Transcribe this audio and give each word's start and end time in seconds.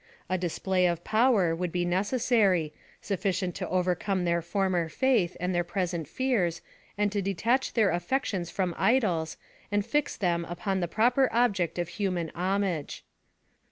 A 0.31 0.35
display 0.39 0.87
of 0.87 1.03
power 1.03 1.55
would 1.55 1.71
be 1.71 1.85
necessary, 1.85 2.73
sufiicient 3.03 3.53
to 3.53 3.69
overcome 3.69 4.25
their 4.25 4.41
former 4.41 4.89
faith, 4.89 5.37
and 5.39 5.53
their 5.53 5.63
present 5.63 6.07
fears, 6.07 6.63
and 6.97 7.11
to 7.11 7.21
detach 7.21 7.73
their 7.73 7.91
affections 7.91 8.49
from 8.49 8.73
idols, 8.79 9.37
and 9.71 9.85
fix 9.85 10.17
them 10.17 10.43
upon 10.45 10.79
the 10.79 10.87
proper 10.87 11.29
object 11.31 11.77
of 11.77 11.87
human 11.89 12.31
homage. 12.33 13.03